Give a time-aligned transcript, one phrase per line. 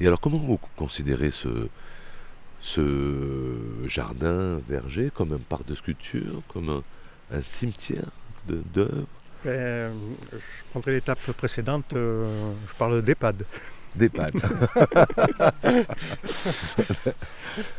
[0.00, 1.68] Et alors, comment vous considérez ce,
[2.62, 3.50] ce
[3.86, 6.82] jardin verger comme un parc de sculpture, comme
[7.30, 8.08] un, cimetière
[8.46, 9.06] d'œuvres?
[9.44, 9.92] Ben,
[10.32, 10.38] Je
[10.70, 13.44] prendrai l'étape précédente, euh, je parle d'EHPAD.
[13.94, 14.32] D'EHPAD.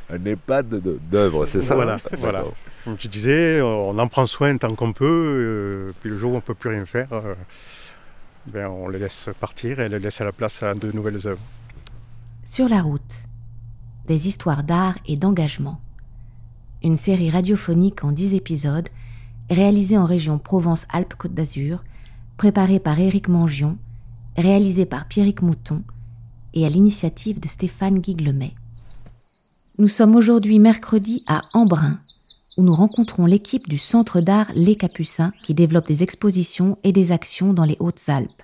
[0.09, 2.43] un EHPAD d'œuvres, c'est ça Voilà, voilà.
[2.83, 6.35] Comme tu disais, on en prend soin tant qu'on peut, euh, puis le jour où
[6.35, 7.33] on ne peut plus rien faire, euh,
[8.45, 11.41] ben, on les laisse partir et les laisse à la place à de nouvelles œuvres.
[12.53, 13.29] Sur la route,
[14.09, 15.79] des histoires d'art et d'engagement.
[16.83, 18.89] Une série radiophonique en 10 épisodes,
[19.49, 21.81] réalisée en région Provence-Alpes-Côte d'Azur,
[22.35, 23.77] préparée par Éric Mangion,
[24.35, 25.81] réalisée par Pierrick Mouton
[26.53, 28.53] et à l'initiative de Stéphane Guiglemet.
[29.79, 31.99] Nous sommes aujourd'hui mercredi à Embrun,
[32.57, 37.13] où nous rencontrons l'équipe du Centre d'art Les Capucins qui développe des expositions et des
[37.13, 38.43] actions dans les Hautes-Alpes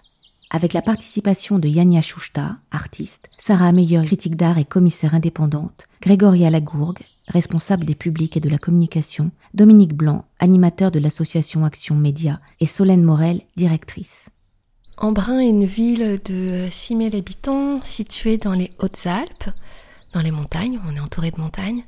[0.49, 6.49] avec la participation de Yania Chouchta, artiste, Sarah Meyer, critique d'art et commissaire indépendante, Grégoria
[6.49, 12.39] Lagourgue, responsable des publics et de la communication, Dominique Blanc, animateur de l'association Action Média,
[12.61, 14.29] et Solène Morel, directrice.
[14.97, 19.49] Embrun est une ville de 6000 habitants située dans les Hautes-Alpes,
[20.13, 21.83] dans les montagnes, on est entouré de montagnes.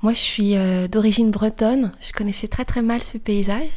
[0.00, 3.68] Moi je suis euh, d'origine bretonne, je connaissais très très mal ce paysage.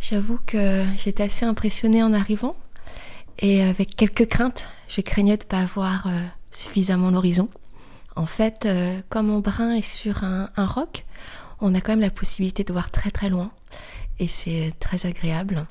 [0.00, 2.56] J'avoue que j'étais assez impressionnée en arrivant
[3.38, 4.66] et avec quelques craintes.
[4.88, 6.10] Je craignais de ne pas voir euh,
[6.52, 7.48] suffisamment l'horizon.
[8.14, 11.04] En fait, euh, comme mon brin est sur un, roc,
[11.60, 13.50] on a quand même la possibilité de voir très très loin
[14.18, 15.66] et c'est très agréable.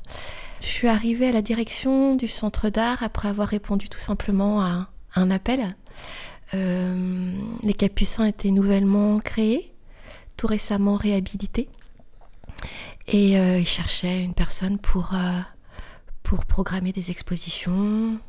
[0.62, 4.90] Je suis arrivée à la direction du centre d'art après avoir répondu tout simplement à
[5.16, 5.76] un appel.
[6.54, 7.32] Euh,
[7.64, 9.74] les Capucins étaient nouvellement créés,
[10.38, 11.68] tout récemment réhabilités,
[13.08, 15.14] et ils cherchaient une personne pour
[16.26, 18.20] pour programmer des expositions,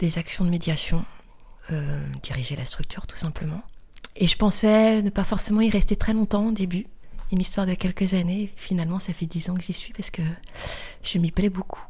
[0.00, 1.04] des actions de médiation,
[1.70, 3.62] euh, diriger la structure tout simplement.
[4.16, 6.86] Et je pensais ne pas forcément y rester très longtemps au début,
[7.30, 8.52] une histoire de quelques années.
[8.56, 10.22] Finalement, ça fait dix ans que j'y suis parce que
[11.04, 11.80] je m'y plais beaucoup.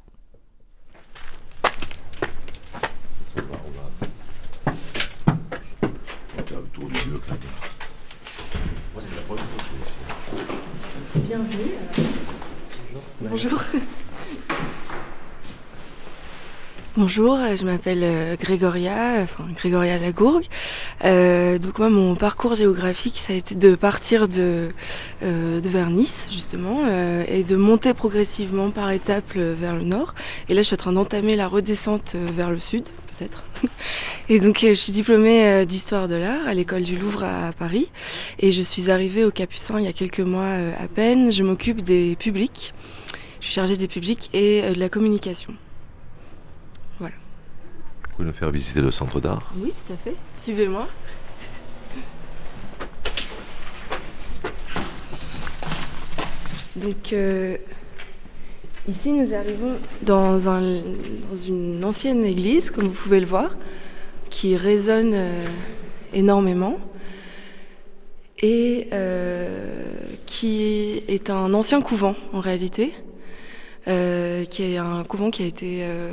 [11.14, 11.72] Bienvenue.
[13.22, 13.62] Bonjour.
[13.62, 13.64] Bonjour,
[17.08, 20.46] je m'appelle euh, Grégoria, enfin Grégoria Lagourgue.
[21.04, 24.68] Euh, donc moi, mon parcours géographique, ça a été de partir de,
[25.22, 30.14] euh, vers Nice, justement, euh, et de monter progressivement par étapes vers le nord.
[30.48, 32.84] Et là, je suis en train d'entamer la redescente vers le sud,
[33.16, 33.44] peut-être.
[34.28, 37.88] Et donc, je suis diplômée d'histoire de l'art à l'école du Louvre à Paris.
[38.38, 41.32] Et je suis arrivée au Capucin il y a quelques mois à peine.
[41.32, 42.72] Je m'occupe des publics.
[43.40, 45.54] Je suis chargée des publics et de la communication
[48.24, 49.52] nous faire visiter le centre d'art?
[49.56, 50.16] Oui, tout à fait.
[50.34, 50.88] Suivez-moi.
[56.76, 57.56] Donc euh,
[58.88, 60.38] ici nous arrivons dans,
[61.46, 63.56] une ancienne église, comme vous pouvez le voir,
[64.30, 65.46] qui résonne euh,
[66.14, 66.78] énormément
[68.40, 69.84] et euh,
[70.24, 72.94] qui est un ancien couvent en réalité.
[73.88, 76.12] Euh, qui est un couvent qui a été euh,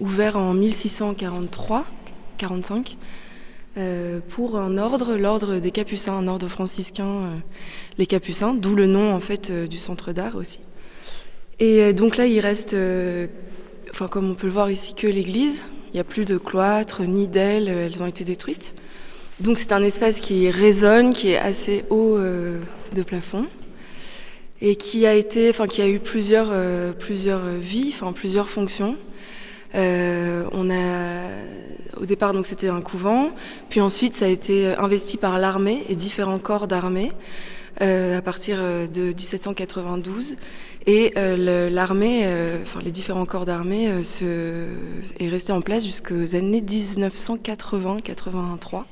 [0.00, 2.96] ouvert en 1643-45
[3.76, 7.40] euh, pour un ordre, l'ordre des Capucins, un ordre franciscain,
[7.96, 10.58] les Capucins, d'où le nom en fait du centre d'art aussi.
[11.60, 12.74] Et donc là, il reste,
[13.90, 15.62] enfin comme on peut le voir ici, que l'église.
[15.92, 18.74] Il n'y a plus de cloître ni d'ailes, elles ont été détruites.
[19.38, 23.46] Donc c'est un espace qui résonne, qui est assez haut de plafond
[24.64, 28.96] et qui a été, enfin qui a eu plusieurs, euh, plusieurs vies, enfin plusieurs fonctions.
[29.74, 33.28] Euh, on a, au départ, donc c'était un couvent,
[33.68, 37.12] puis ensuite ça a été investi par l'armée et différents corps d'armée
[37.82, 40.36] euh, à partir de 1792.
[40.86, 42.26] Et l'armée,
[42.82, 48.84] les différents corps d'armée, est resté en place jusqu'aux années 1980-83.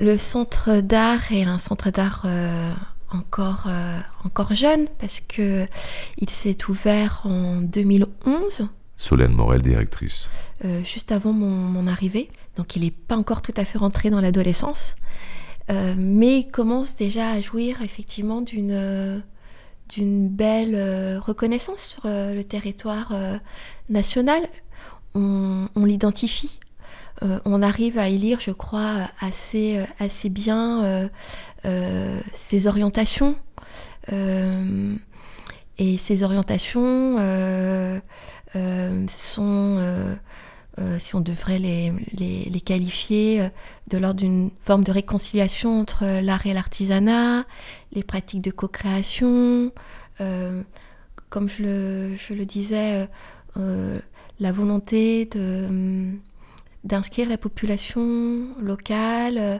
[0.00, 2.72] Le centre d'art est un centre d'art euh,
[3.10, 5.66] encore, euh, encore jeune parce que
[6.18, 8.68] il s'est ouvert en 2011.
[8.96, 10.28] Solène Morel, directrice.
[10.64, 12.28] Euh, juste avant mon, arrivée.
[12.56, 14.92] Donc il n'est pas encore tout à fait rentré dans l'adolescence.
[15.68, 19.22] mais il commence déjà à jouir effectivement d'une
[19.94, 23.12] d'une belle reconnaissance sur le territoire
[23.88, 24.42] national.
[25.14, 26.58] On, on l'identifie
[27.22, 31.08] euh, on arrive à y lire, je crois, assez, euh, assez bien
[31.64, 33.36] euh, ses orientations.
[35.78, 37.16] et ces orientations
[39.08, 40.16] sont,
[40.98, 43.48] si on devrait les, les qualifier,
[43.88, 47.44] de l'ordre d'une forme de réconciliation entre l'art et l'artisanat,
[47.92, 49.72] les pratiques de co-création,
[51.30, 53.08] comme je le, je le disais,
[53.56, 56.12] la volonté de
[56.84, 59.58] d'inscrire la population locale euh,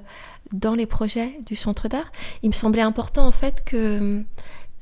[0.53, 2.13] dans les projets du centre d'art.
[2.43, 4.23] Il me semblait important en fait que euh,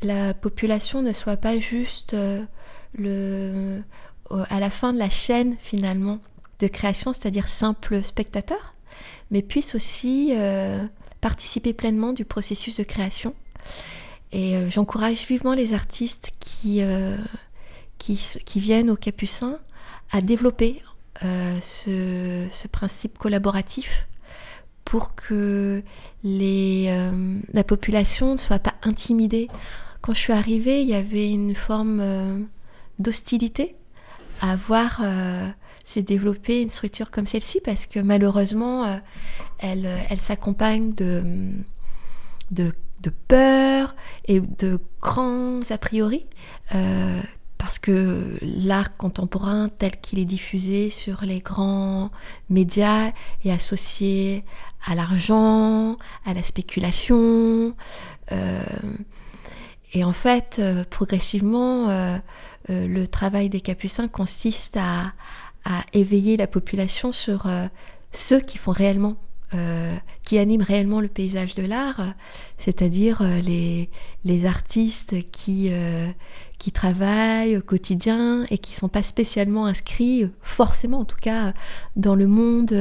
[0.03, 2.43] la population ne soit pas juste euh,
[2.99, 3.83] le,
[4.51, 6.19] à la fin de la chaîne finalement
[6.59, 8.75] de création, c'est-à-dire simple spectateur,
[9.31, 10.33] mais puisse aussi
[11.21, 13.35] participer pleinement du processus de création.
[14.33, 16.83] Et j'encourage vivement les artistes qui,
[17.99, 19.59] qui, qui, viennent au Capucin
[20.13, 20.83] à développer
[21.25, 24.09] euh, ce, principe collaboratif
[24.85, 25.83] pour que
[26.25, 29.49] les, euh, la population ne soit pas intimidée.
[30.01, 32.41] Quand je suis arrivée, il y avait une forme euh,
[32.99, 33.77] d'hostilité
[34.41, 35.03] à voir
[35.85, 39.01] s'est développée une structure comme celle-ci parce que malheureusement,
[39.59, 41.23] elle, elle s'accompagne de,
[42.51, 42.73] de,
[43.03, 43.95] de, peur
[44.25, 46.27] et de grands a priori
[47.63, 52.11] parce que l'art contemporain tel qu'il est diffusé sur les grands
[52.51, 53.13] médias
[53.45, 54.45] est associé
[54.85, 57.77] à l'argent, à la spéculation.
[58.33, 58.65] Euh,
[59.93, 62.19] et en fait, euh, progressivement, euh,
[62.69, 65.13] le travail des capucins consiste à,
[65.93, 67.47] éveiller la population sur
[68.11, 69.15] ceux qui font réellement
[70.25, 72.15] qui animent réellement le paysage de l'art,
[72.59, 75.71] c'est-à-dire les, artistes qui,
[76.63, 81.55] qui travaillent au quotidien et qui ne sont pas spécialement inscrits, forcément en tout cas,
[81.97, 82.73] dans le monde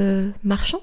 [0.44, 0.82] marchand,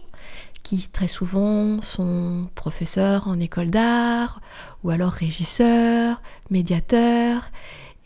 [0.64, 4.40] qui très souvent sont professeurs en école d'art,
[4.82, 7.52] ou alors régisseurs, médiateurs,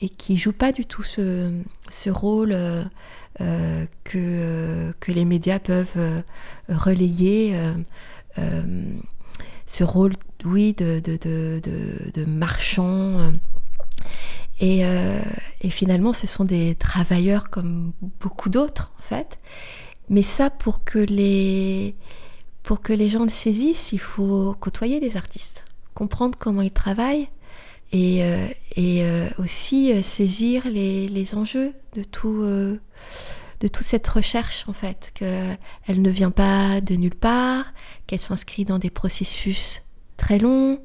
[0.02, 1.50] et qui jouent pas du tout ce,
[1.88, 2.54] ce rôle
[3.40, 6.20] euh, que, que les médias peuvent euh,
[6.68, 7.56] relayer
[8.36, 8.62] euh,
[9.66, 10.12] ce rôle,
[10.44, 11.62] oui, de, de,
[12.12, 13.32] de marchand.
[14.64, 14.82] Et,
[15.60, 19.38] et, finalement, ce sont des travailleurs comme beaucoup d'autres, en fait.
[20.08, 21.96] Mais ça, pour que les,
[22.62, 25.64] pour que les gens le saisissent, il faut côtoyer les artistes,
[25.94, 27.28] comprendre comment ils travaillent
[27.92, 28.22] et,
[28.76, 29.04] et
[29.38, 32.44] aussi saisir les, les, enjeux de tout,
[33.62, 37.72] de toute cette recherche en fait, qu'elle ne vient pas de nulle part,
[38.06, 39.82] qu'elle s'inscrit dans des processus
[40.16, 40.80] très longs.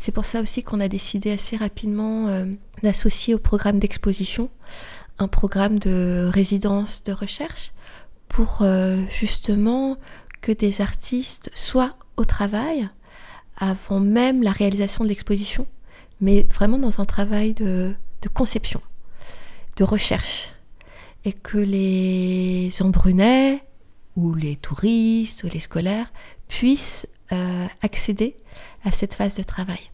[0.00, 2.46] C'est pour ça aussi qu'on a décidé assez rapidement euh,
[2.82, 4.48] d'associer au programme d'exposition
[5.18, 7.72] un programme de résidence de recherche
[8.26, 9.98] pour euh, justement
[10.40, 12.88] que des artistes soient au travail
[13.58, 15.66] avant même la réalisation de l'exposition,
[16.22, 17.94] mais vraiment dans un travail de
[18.32, 18.80] conception,
[19.76, 20.54] de recherche,
[21.26, 23.62] et que les embrunais
[24.16, 26.10] ou les touristes ou les scolaires
[26.48, 28.34] puissent euh, accéder
[28.82, 29.89] à cette phase de travail.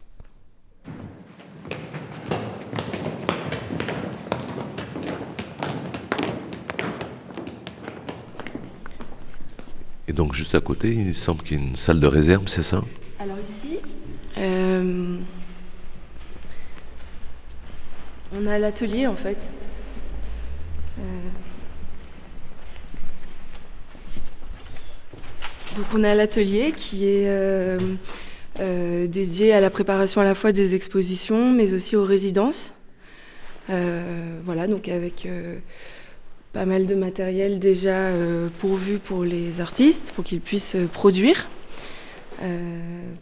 [10.09, 12.63] Et donc juste à côté, il semble qu'il y ait une salle de réserve, c'est
[12.63, 12.81] ça?
[13.19, 13.79] Alors ici,
[14.39, 15.19] euh,
[18.33, 19.39] on a l'atelier en fait.
[20.99, 21.03] Euh,
[25.77, 27.79] donc on a l'atelier qui est euh,
[28.61, 32.73] euh, dédié à la préparation à la fois des expositions mais aussi aux résidences.
[33.69, 35.29] voilà, donc avec
[36.53, 38.13] pas mal de matériel déjà
[38.59, 41.49] pourvu pour les artistes pour qu'ils puissent produire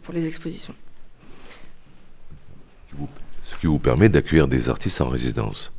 [0.03, 0.75] pour les expositions.
[3.41, 5.71] Ce qui vous permet d'accueillir des artistes en résidence.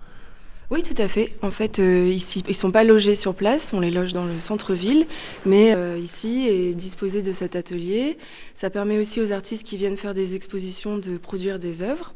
[0.68, 1.32] Oui, tout à fait.
[1.42, 4.24] En fait, euh, ici, ils ne sont pas logés sur place, on les loge dans
[4.24, 5.06] le centre-ville,
[5.44, 8.18] mais euh, ici est disposé de cet atelier.
[8.52, 12.14] Ça permet aussi aux artistes qui viennent faire des expositions de produire des œuvres,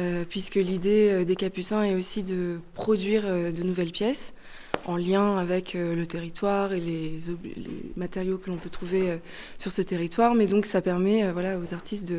[0.00, 4.34] euh, puisque l'idée des Capucins est aussi de produire de nouvelles pièces
[4.84, 7.12] en lien avec le territoire et les,
[7.96, 9.18] matériaux que l'on peut trouver
[9.56, 10.34] sur ce territoire.
[10.34, 12.12] Mais donc, ça permet voilà, aux artistes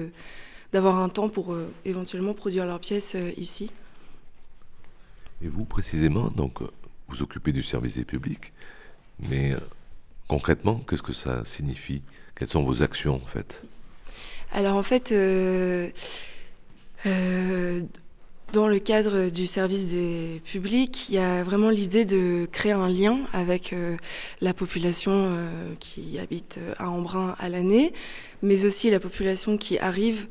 [0.72, 3.72] d'avoir un temps pour éventuellement produire leurs pièces ici.
[5.41, 6.60] Et vous, précisément, donc,
[7.08, 8.53] vous occupez du service des publics,
[9.29, 9.60] mais euh,
[10.27, 12.01] concrètement, qu'est-ce que ça signifie?
[12.36, 13.62] Quelles sont vos actions, en fait?
[14.51, 15.89] Alors, en fait, euh,
[17.05, 17.81] euh,
[18.51, 22.88] dans le cadre du service des publics, il y a vraiment l'idée de créer un
[22.88, 23.96] lien avec euh,
[24.41, 27.94] la population euh, qui habite euh, à Embrun à l'année,
[28.41, 30.27] mais aussi la population qui arrive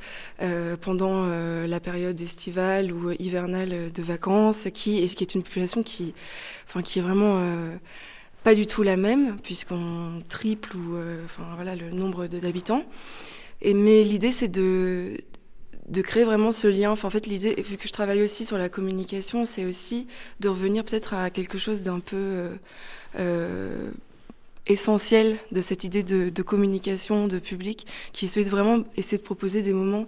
[0.80, 6.14] pendant la période estivale ou hivernale de vacances, qui, qui est une population qui,
[6.66, 7.38] enfin, est vraiment
[8.44, 12.82] pas du tout la même, puisqu'on triple le nombre d'habitants.
[13.62, 15.18] Mais l'idée, c'est de,
[15.88, 16.90] de créer vraiment ce lien.
[16.90, 20.06] En fait, l'idée, vu que je travaille aussi sur la communication, c'est aussi
[20.40, 22.54] de revenir peut-être à quelque chose d'un peu euh,
[23.18, 23.90] euh,
[24.66, 29.72] essentiel de cette idée de, communication, de public, qui souhaite vraiment essayer de proposer des
[29.72, 30.06] moments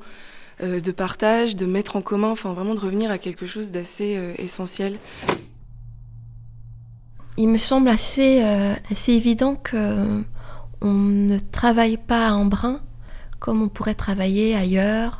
[0.62, 4.18] euh, de partage, de mettre en commun, enfin vraiment de revenir à quelque chose d'assez
[4.38, 4.99] essentiel.
[7.38, 8.42] Il me semble assez,
[8.90, 10.22] assez évident que
[10.82, 12.80] on ne travaille pas en brin
[13.40, 15.20] comme on pourrait travailler ailleurs,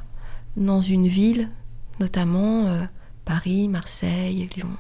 [0.57, 1.49] dans une ville,
[1.99, 2.83] notamment euh,
[3.25, 4.71] Paris, Marseille, Lyon.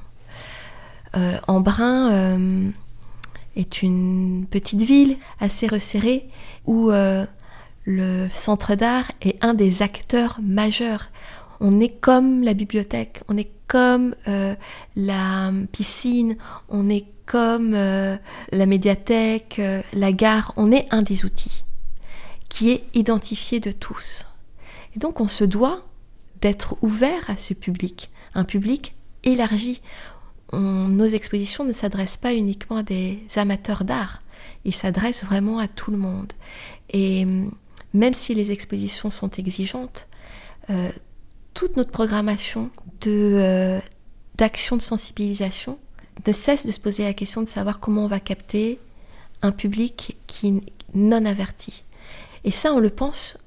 [1.16, 2.70] Euh, Embrun euh,
[3.56, 6.28] est une petite ville assez resserrée
[6.66, 6.90] où
[7.84, 11.08] le centre d'art est un des acteurs majeurs.
[11.58, 14.14] On est comme la bibliothèque, on est comme
[14.94, 16.36] la piscine,
[16.68, 19.60] on est comme la médiathèque,
[19.92, 21.64] la gare, on est un des outils
[22.48, 24.26] qui est identifié de tous.
[24.94, 25.86] Et donc on se doit
[26.40, 28.94] d'être ouvert à ce public, un public
[29.24, 29.82] élargi.
[30.52, 34.20] nos expositions ne s'adressent pas uniquement à des amateurs d'art,
[34.64, 36.32] ils s'adressent vraiment à tout le monde.
[36.90, 37.52] Et hum,
[37.92, 40.06] même si les expositions sont exigeantes,
[40.70, 40.90] euh,
[41.54, 42.70] toute notre programmation
[43.00, 43.80] de, euh,
[44.36, 45.78] d'action de sensibilisation
[46.26, 48.78] ne cesse de se poser la question de savoir comment on va capter
[49.42, 50.62] un public qui
[50.94, 51.84] non averti.
[52.44, 53.38] Et ça, on le pense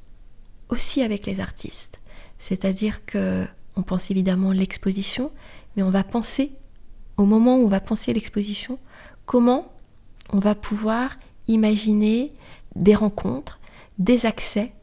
[0.74, 2.00] aussi avec les artistes.
[2.40, 5.32] C'est-à-dire que on pense évidemment l'exposition,
[5.76, 6.52] mais on va penser,
[7.18, 8.80] au moment où on va penser l'exposition,
[9.26, 9.72] comment
[10.32, 11.16] on va pouvoir
[11.48, 12.34] imaginer
[12.76, 13.60] des rencontres,
[14.00, 14.74] des accès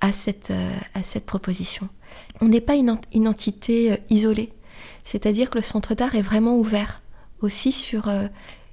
[0.00, 1.88] à cette, euh, à cette proposition.
[2.40, 2.90] On n'est pas une,
[3.28, 4.52] entité euh, isolée,
[5.04, 7.02] c'est-à-dire que le centre d'art est vraiment ouvert
[7.40, 8.26] aussi sur euh,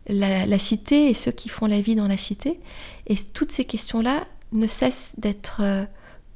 [0.07, 2.59] la, la, cité et ceux qui font la vie dans la cité.
[3.07, 5.61] Et toutes ces questions-là ne cessent d'être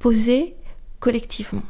[0.02, 0.56] posées
[0.98, 1.62] collectivement.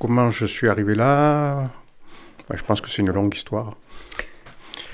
[0.00, 1.70] Comment je suis arrivé là?
[2.52, 3.76] Je pense que c'est une longue histoire.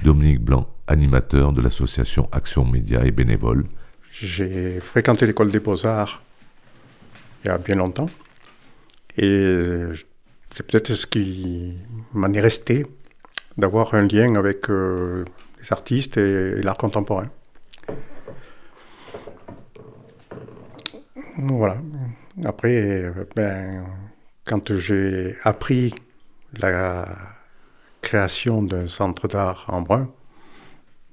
[0.02, 3.64] Dominique Blanc, animateur de l'association Action Média et bénévole.
[4.12, 6.22] J'ai fréquenté l'école des beaux-arts
[7.42, 8.10] il y a bien longtemps.
[9.18, 9.86] Et
[10.50, 11.76] c'est peut-être ce qui
[12.12, 12.86] m'en est resté,
[13.56, 15.24] d'avoir un lien avec euh,
[15.60, 17.30] les artistes et, l'art contemporain.
[21.38, 21.78] Voilà.
[22.44, 23.84] Après, ben,
[24.44, 25.94] quand j'ai appris
[26.54, 27.06] la
[28.00, 30.10] création d'un centre d'art en brun,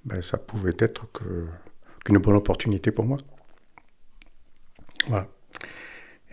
[0.05, 3.17] ben, ça pouvait être qu'une bonne opportunité pour moi.
[5.07, 5.27] Voilà.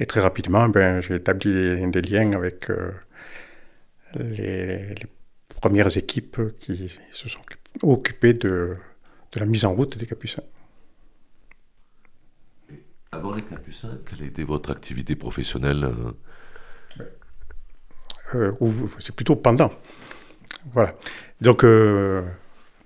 [0.00, 1.52] Et très rapidement, ben, j'ai établi
[1.90, 2.90] des, liens avec euh,
[4.18, 4.94] les,
[5.60, 7.40] premières équipes qui se sont
[7.82, 8.76] occupées de,
[9.34, 10.42] la mise en route des Capucins.
[13.12, 16.12] avant les Capucins, quelle a été votre activité professionnelle euh?
[18.34, 18.52] Euh,
[19.00, 19.70] C'est plutôt pendant.
[20.72, 20.94] Voilà.
[21.42, 21.62] Donc,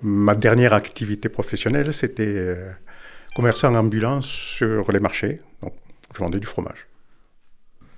[0.03, 2.57] ma dernière activité professionnelle, c'était
[3.37, 5.41] commerçant ambulant sur les marchés.
[5.63, 5.75] Donc,
[6.13, 6.89] je vendais du fromage.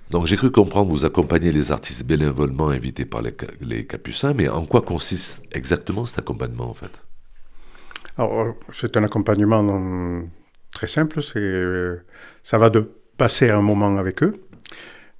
[0.09, 4.65] Donc j'ai cru comprendre, vous accompagner les artistes bénévolement invités par les, Capucins, mais en
[4.65, 7.01] quoi consiste exactement cet accompagnement en fait?
[8.17, 10.21] Alors, euh, c'est un accompagnement euh,
[10.71, 11.97] très simple, c'est, euh,
[12.41, 14.33] ça va de passer un moment avec eux,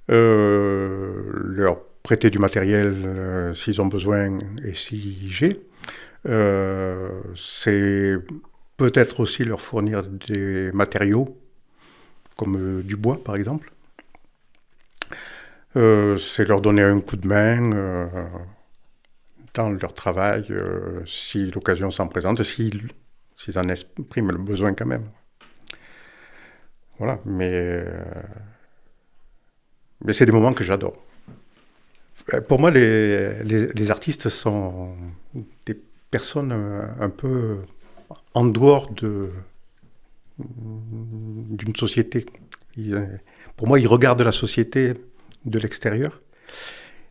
[0.08, 5.60] leur prêter du matériel s'ils ont besoin et si j'ai,
[7.36, 8.14] c'est
[8.78, 11.36] peut-être aussi leur fournir des matériaux
[12.38, 13.70] comme du bois par exemple.
[13.70, 13.77] euh,
[15.74, 18.06] c'est leur donner un coup de main euh,
[19.54, 22.90] dans leur travail, euh, si l'occasion s'en présente, s'ils
[23.56, 25.04] en expriment le besoin quand même.
[26.98, 27.84] Voilà, mais,
[30.04, 30.96] mais c'est des moments que j'adore.
[32.48, 34.94] Pour moi, les, les, artistes sont
[35.64, 36.52] des personnes
[37.00, 37.58] un peu
[38.34, 39.30] en dehors de,
[40.38, 42.26] d'une société.
[43.56, 44.94] pour moi, ils regardent la société
[45.44, 46.20] de l'extérieur.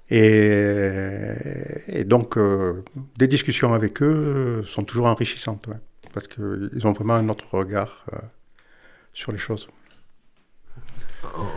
[0.10, 2.84] Et, donc, euh,
[3.17, 5.67] des discussions avec eux sont toujours enrichissantes,
[6.13, 8.17] parce qu'ils ont vraiment un autre regard euh,
[9.13, 9.67] sur les choses.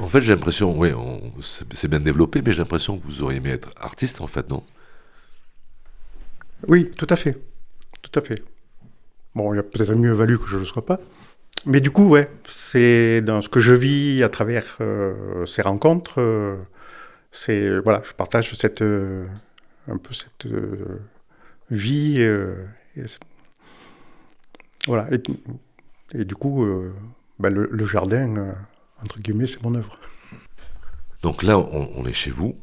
[0.00, 0.90] En fait, j'ai l'impression, oui,
[1.42, 4.64] c'est bien développé, mais j'ai l'impression que vous auriez aimé être artiste, en fait, non?
[6.66, 7.38] Oui, tout à fait.
[8.02, 8.42] Tout à fait.
[9.34, 10.98] Bon, il a peut-être mieux valu que je ne le sois pas.
[11.66, 16.20] Mais du coup, ouais, c'est dans ce que je vis à travers euh, ces rencontres.
[16.20, 16.56] Euh,
[17.30, 19.26] c'est voilà, je partage cette euh,
[19.88, 20.46] un peu cette
[21.70, 22.26] vie.
[24.86, 25.08] voilà,
[26.12, 26.66] et, du coup,
[27.38, 28.54] ben, le, jardin,
[29.02, 29.96] entre guillemets, c'est mon œuvre.
[31.22, 32.56] Donc là, on, est chez vous,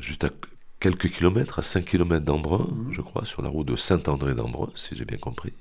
[0.00, 0.30] juste à
[0.78, 2.92] quelques kilomètres, à 5 kilomètres d'Embrun, mmh.
[2.92, 5.52] je crois, sur la route de Saint-André d'Embrun, si j'ai bien compris.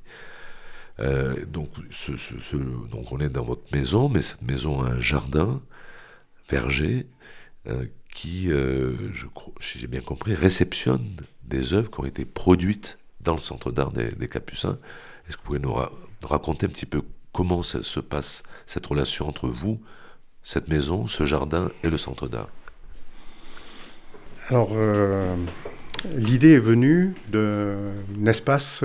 [0.99, 1.69] Euh, donc,
[3.11, 5.61] on est dans votre maison, mais cette maison a un jardin,
[6.49, 7.07] verger,
[7.67, 8.93] euh, qui, euh,
[9.59, 13.91] si j'ai bien compris, réceptionne des œuvres qui ont été produites dans le centre d'art
[13.91, 14.77] des, Capucins.
[15.27, 15.75] Est-ce que vous pouvez nous
[16.23, 17.01] raconter un petit peu
[17.33, 19.81] comment se passe cette relation entre vous,
[20.43, 22.49] cette maison, ce jardin et le centre d'art?
[24.49, 24.69] Alors,
[26.15, 28.83] l'idée est venue d'un espace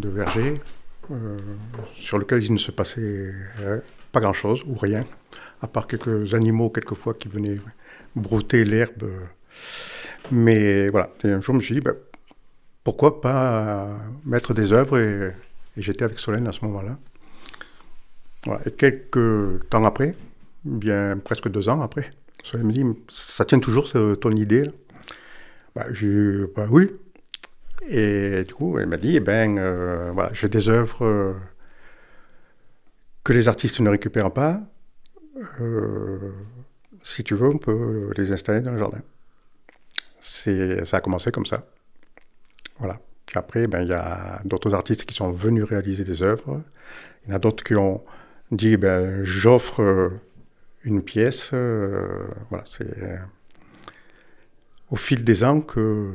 [0.00, 0.60] de verger
[1.10, 1.36] euh,
[1.92, 3.32] sur lequel il ne se passait
[4.12, 5.04] pas grand-chose ou rien,
[5.60, 7.58] à part quelques animaux quelquefois qui venaient
[8.16, 9.10] brouter l'herbe.
[10.30, 11.94] Mais voilà, et un jour je me suis dit, ben,
[12.84, 13.88] pourquoi pas
[14.24, 15.32] mettre des œuvres et,
[15.76, 16.98] j'étais avec Solène à ce moment-là.
[18.66, 20.14] Et quelques temps après,
[20.64, 22.10] bien presque deux ans après,
[22.42, 23.90] Solène me dit, ça tient toujours
[24.20, 24.70] ton idée là?
[25.74, 26.90] Bah, j'ai bah, oui,
[27.88, 31.34] et du coup, elle m'a dit, eh ben, euh, voilà, j'ai des œuvres euh,
[33.24, 34.60] que les artistes ne récupèrent pas.
[35.60, 36.32] Euh,
[37.02, 39.00] si tu veux, on peut les installer dans le jardin.
[40.20, 41.66] Ça a commencé comme ça.
[42.78, 43.00] Voilà.
[43.24, 46.62] Puis après, ben, il y a d'autres artistes qui sont venus réaliser des œuvres.
[47.24, 48.04] Il y en a d'autres qui ont
[48.50, 50.10] dit, ben, j'offre
[50.84, 51.52] une pièce.
[51.52, 53.18] voilà, c'est
[54.90, 56.12] au fil des ans que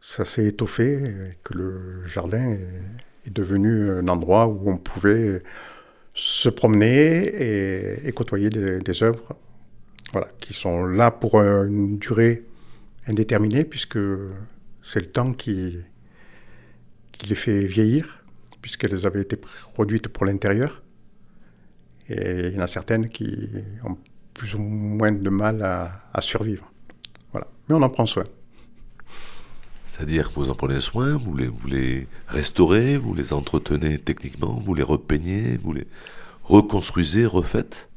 [0.00, 5.42] ça s'est étoffé et que le jardin est, devenu un endroit où on pouvait
[6.14, 9.36] se promener et, côtoyer des, œuvres
[10.12, 12.44] voilà, qui sont là pour une durée
[13.06, 13.98] indéterminée, puisque
[14.80, 15.76] c'est le temps qui,
[17.28, 18.24] les fait vieillir,
[18.62, 19.36] puisqu'elles avaient été
[19.74, 20.82] produites pour l'intérieur.
[22.08, 23.50] Et il y en a certaines qui
[23.84, 23.98] ont
[24.32, 26.72] plus ou moins de mal à, à survivre.
[27.32, 27.46] Voilà.
[27.68, 28.24] Mais on en prend soin.
[29.98, 34.84] C'est-à-dire que vous en prenez soin, vous les, restaurez, vous les entretenez techniquement, vous les
[34.84, 35.88] repeignez, vous les
[36.44, 37.88] reconstruisez, refaites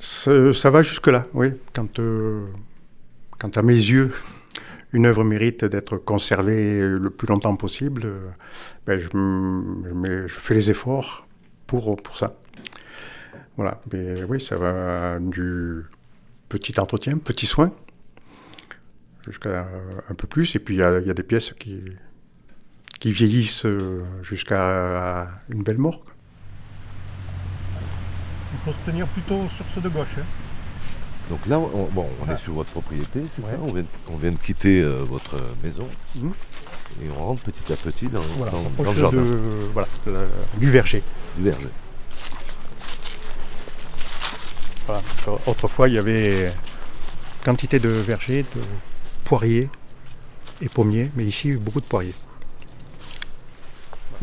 [0.00, 1.52] Ça va jusque-là, oui.
[1.72, 2.44] Quand, euh,
[3.38, 4.10] quand à mes yeux,
[4.92, 8.28] une œuvre mérite d'être conservée le plus longtemps possible, euh,
[8.84, 11.24] ben je, je, fais les efforts
[11.68, 12.34] pour, pour ça.
[13.56, 15.84] Voilà, mais oui, ça va du
[16.48, 17.72] petit entretien, petit soin,
[19.26, 19.66] jusqu'à
[20.08, 20.54] un peu plus.
[20.56, 21.82] Et puis il y, a des pièces qui,
[23.00, 26.02] qui vieillissent euh, jusqu'à une belle mort.
[28.54, 30.06] Il faut se tenir plutôt sur ceux de gauche.
[30.18, 30.24] Hein.
[31.30, 33.56] Donc là, on, bon, on est sur votre propriété, c'est ça?
[33.60, 36.28] On vient, de quitter euh, votre maison mmh.
[37.02, 39.22] et on rentre petit à petit dans, le jardin.
[39.72, 39.88] voilà,
[40.58, 41.02] du verger.
[41.36, 41.68] Du verger.
[45.46, 46.52] Autrefois, il y avait
[47.44, 48.60] quantité de vergers, de
[49.24, 49.68] poiriers
[50.60, 52.14] et pommiers, mais ici beaucoup de poiriers.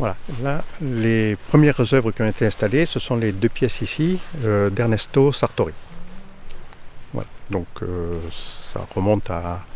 [0.00, 4.18] Voilà, là, les premières œuvres qui ont été installées, ce sont les deux pièces ici
[4.44, 5.74] euh, d'Ernesto Sartori.
[7.12, 8.18] Voilà, donc euh,
[8.72, 9.66] ça remonte à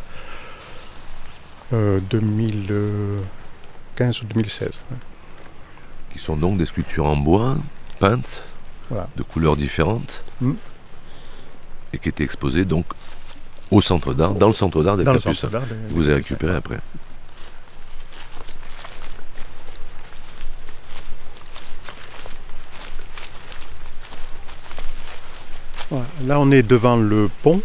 [1.71, 3.19] 2015 euh,
[4.23, 4.71] ou 2016.
[6.11, 7.55] Qui sont donc des sculptures en bois,
[7.99, 8.41] peintes,
[9.15, 10.53] de couleurs différentes, mm.
[11.93, 12.87] et qui étaient exposées donc
[13.71, 15.49] au centre d'art, dans le centre d'art des Capucins.
[15.89, 16.79] Vous avez récupéré après.
[26.25, 27.61] Là, on est devant le pont.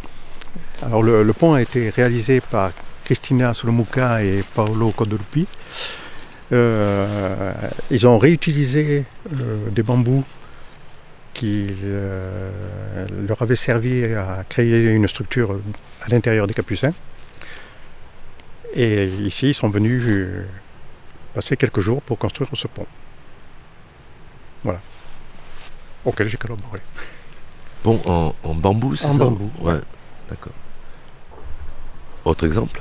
[0.82, 2.72] Alors, le, pont a été réalisé par
[3.04, 5.46] Cristina Solomuca et Paolo Codolpi.
[6.52, 7.52] Euh,
[7.90, 9.04] ils ont réutilisé
[9.40, 10.24] euh, des bambous
[11.34, 15.58] qui euh, leur avait servi à créer une structure
[16.02, 16.92] à l'intérieur des Capucins.
[18.74, 20.44] Et ici, ils sont venus euh,
[21.34, 22.86] passer quelques jours pour construire ce pont.
[24.62, 24.80] Voilà.
[26.04, 26.80] Auquel j'ai collaboré.
[27.82, 29.50] Pont en, bambou, c'est ça En bambou.
[29.60, 29.80] Ouais,
[30.28, 30.52] d'accord.
[32.24, 32.80] Autre exemple?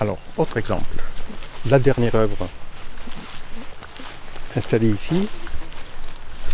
[0.00, 0.96] Alors, autre exemple.
[1.68, 2.48] La dernière œuvre
[4.56, 5.28] installée ici,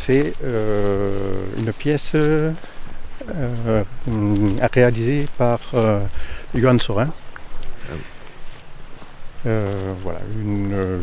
[0.08, 2.52] c'est euh, une pièce euh,
[4.72, 6.00] réalisée par euh,
[6.54, 7.10] Johan Sorin.
[7.10, 7.94] Ah.
[9.46, 10.98] Euh, voilà, une euh,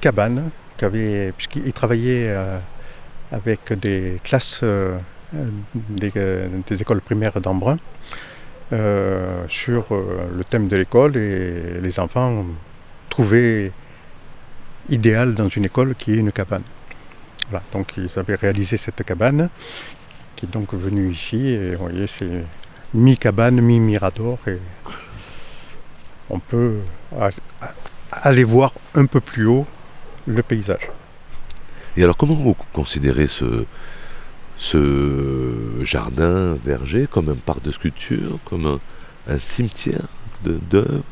[0.00, 2.58] cabane qu'avait, puisqu'il travaillait euh,
[3.30, 4.64] avec des classes
[5.34, 6.12] des,
[6.68, 7.76] des écoles primaires d'Embrun
[9.48, 12.46] sur le thème de l'école et les enfants
[13.10, 13.70] trouvaient
[14.88, 16.62] idéal dans une école qui est une cabane.
[17.72, 19.48] Donc ils avaient réalisé cette cabane
[20.34, 22.44] qui est donc venue ici et vous voyez c'est
[22.92, 24.58] mi-cabane, mi-mirador et
[26.28, 26.78] on peut
[28.12, 29.66] aller voir un peu plus haut
[30.26, 30.90] le paysage.
[31.96, 33.64] Et alors, comment vous considérez ce,
[35.82, 40.06] jardin verger comme un parc de sculpture, comme un, un cimetière
[40.44, 41.02] d'œuvres?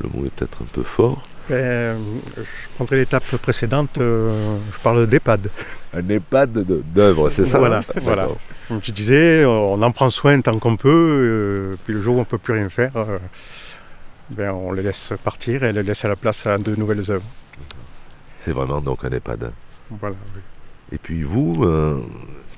[0.00, 1.22] Le mot est peut-être un peu fort.
[1.48, 1.98] Ben,
[2.36, 2.42] je
[2.74, 5.48] prendrai l'étape précédente, euh, je parle d'EHPAD.
[5.94, 8.22] Un EHPAD d'œuvres, c'est ça Voilà, hein voilà.
[8.22, 8.38] D'accord.
[8.68, 12.18] Comme tu disais, on en prend soin tant qu'on peut, euh, puis le jour où
[12.18, 13.18] on ne peut plus rien faire, euh,
[14.28, 17.28] ben, on les laisse partir et les laisse à la place à de nouvelles œuvres.
[18.36, 19.50] C'est vraiment donc un EHPAD.
[19.90, 20.42] Voilà, oui.
[20.92, 21.64] Et puis vous,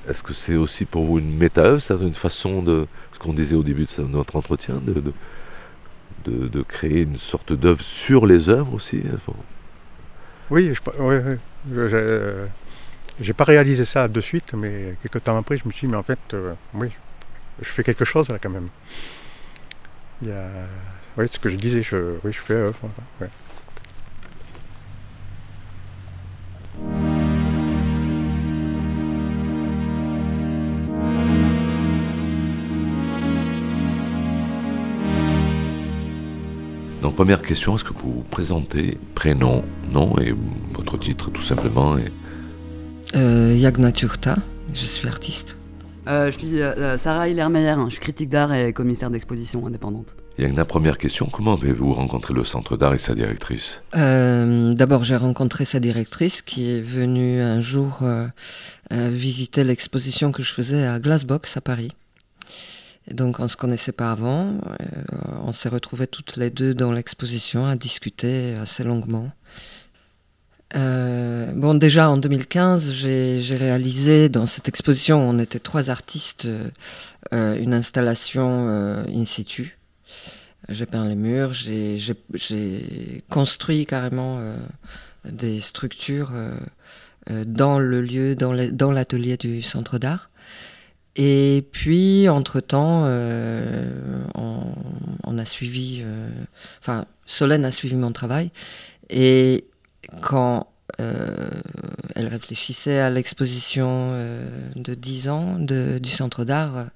[0.08, 3.62] est-ce que c'est aussi pour vous une méta-œuvre, une façon de, ce qu'on disait au
[3.62, 5.12] début de notre entretien, de, de,
[6.24, 9.32] de- créer une sorte d'œuvre sur les œuvres aussi enfin,
[10.50, 11.36] Oui, je, oui,
[13.20, 15.98] j'ai pas réalisé ça de suite, mais quelques temps après, je me suis dit, mais
[15.98, 16.88] en fait, euh, oui,
[17.60, 18.68] je fais quelque chose là quand même.
[20.22, 20.32] Il y
[21.16, 22.78] oui, ce que je disais, je, je fais œuvre.
[37.02, 40.34] Donc première question, est-ce que vous vous présentez, prénom, nom et
[40.72, 42.04] votre titre tout simplement et...
[43.16, 44.36] Euh, Yagna Turta,
[44.72, 45.56] je suis artiste.
[46.08, 50.14] Euh, je suis euh, Sarah Hiller-Meyer, je suis critique d'art et commissaire d'exposition indépendante.
[50.38, 53.82] Yagna, première question, comment avez-vous rencontré le Centre d'art et sa directrice?
[53.96, 58.26] Euh, D'abord, j'ai rencontré sa directrice qui est venue un jour euh,
[58.92, 61.92] euh, visiter l'exposition que je faisais à Glassbox à Paris.
[63.12, 64.54] Donc, on se connaissait pas avant.
[64.80, 64.86] euh,
[65.44, 69.30] on s'est retrouvés toutes les deux dans l'exposition à discuter assez longuement.
[70.76, 76.46] Euh, bon, déjà en 2015, j'ai réalisé dans cette exposition, on était trois artistes,
[77.32, 79.78] euh, une installation euh, in situ.
[80.68, 81.98] J'ai peint les murs, j'ai-
[83.28, 84.38] construit carrément
[85.24, 86.30] des structures
[87.28, 90.30] dans le lieu, dans l'atelier du centre d'art.
[91.22, 96.30] Et puis, entre-temps, euh, on, a suivi, euh,
[96.80, 98.50] enfin, Solène a suivi mon travail.
[99.10, 99.66] Et
[100.22, 100.66] quand
[100.98, 101.50] euh,
[102.14, 104.12] elle réfléchissait à l'exposition
[104.74, 106.86] de 10 ans du centre d'art,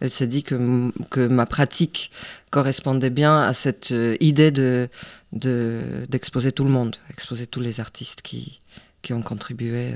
[0.00, 2.10] elle s'est dit que, que ma pratique
[2.50, 4.88] correspondait bien à cette idée de,
[5.32, 8.62] de- d'exposer tout le monde, exposer tous les artistes qui,
[9.02, 9.92] qui ont contribué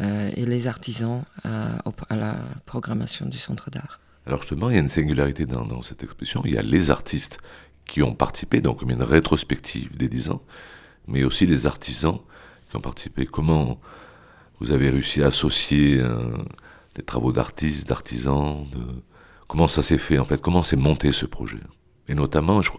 [0.00, 2.34] et les artisans à, au- à la
[2.66, 4.00] programmation du centre d'art.
[4.26, 7.38] Alors justement, il y a une singularité dans, cette exposition, il y a les artistes
[7.86, 10.42] qui ont participé, donc comme une rétrospective des 10 ans,
[11.08, 12.18] mais aussi les artisans
[12.68, 13.26] qui ont participé.
[13.26, 13.80] Comment
[14.60, 16.36] vous avez réussi à associer euh,
[16.94, 18.66] des travaux d'artistes, d'artisans.
[19.48, 20.40] Comment ça s'est fait en fait?
[20.40, 21.58] Comment s'est monté ce projet?
[22.10, 22.70] Et notamment, je,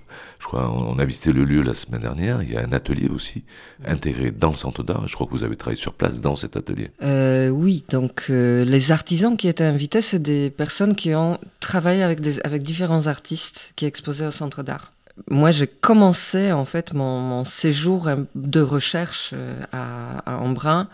[0.44, 3.46] crois, on a visité le lieu la semaine dernière, il y a un atelier aussi
[3.86, 6.58] intégré dans le centre d'art, je crois que vous avez travaillé sur place dans cet
[6.58, 6.90] atelier.
[7.02, 12.04] Euh, oui, donc euh, les artisans qui étaient invités, c'est des personnes qui ont travaillé
[12.04, 14.92] avec, avec différents artistes qui exposaient au centre d'art.
[15.30, 20.90] Moi, j'ai commencé en fait mon, séjour euh, de recherche euh, à, à Embrun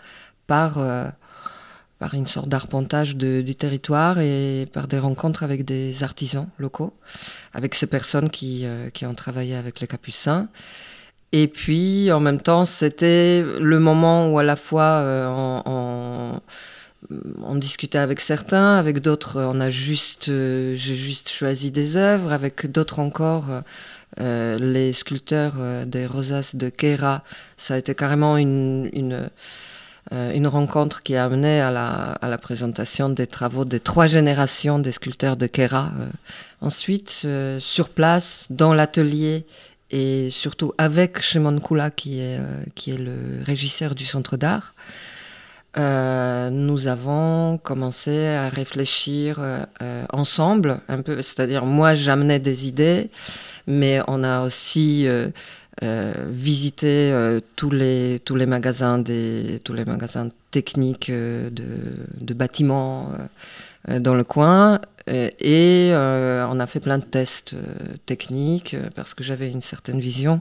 [0.46, 0.78] par,
[1.98, 6.92] par une sorte d'arpentage du territoire et par des rencontres avec des artisans locaux,
[7.52, 10.48] avec ces personnes qui, euh, qui ont travaillé avec les Capucins.
[11.32, 16.40] Et puis, en même temps, c'était le moment où à la fois euh, on, on-
[17.44, 22.32] on discutait avec certains, avec d'autres, on a juste, euh, j'ai juste choisi des œuvres,
[22.32, 23.60] avec d'autres encore, euh,
[24.20, 27.22] euh, les sculpteurs euh, des rosaces de Kera.
[27.56, 29.28] Ça a été carrément une, une, euh,
[30.10, 34.78] une rencontre qui a amené à la, à la présentation des travaux des trois générations
[34.78, 35.92] des sculpteurs de Kera.
[36.00, 36.06] euh.
[36.60, 39.44] Ensuite, euh, sur place, dans l'atelier,
[39.90, 44.74] et surtout avec Shimon Kula, qui est, euh, qui est le régisseur du centre d'art,
[45.76, 51.22] euh, nous avons commencé à réfléchir euh, ensemble un peu.
[51.22, 53.10] C'est-à-dire, moi, j'amenais des idées,
[53.66, 55.06] mais on a aussi
[55.82, 61.50] visité tous les tous les magasins des tous les magasins techniques de,
[62.20, 63.12] de bâtiments
[63.88, 67.54] dans le coin et on a fait plein de tests
[68.06, 70.40] techniques parce que j'avais une certaine vision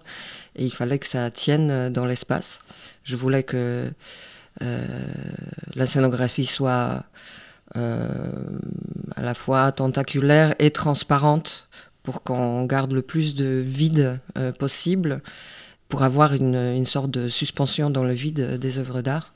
[0.56, 2.60] et il fallait que ça tienne dans l'espace.
[3.04, 3.92] Je voulais que
[4.62, 4.86] euh,
[5.76, 7.04] la scénographie soit
[7.76, 8.08] euh,
[9.16, 11.67] à la fois tentaculaire et transparente
[12.08, 15.22] pour qu'on garde le plus de vide euh, possible
[15.90, 19.34] pour avoir une, une, sorte de suspension dans le vide des œuvres d'art.